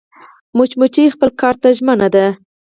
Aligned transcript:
مچمچۍ 0.57 1.05
خپل 1.15 1.29
کار 1.41 1.55
ته 1.61 1.67
ژمنه 1.77 2.07
ده 2.15 2.25